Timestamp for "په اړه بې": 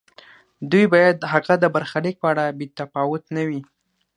2.19-2.65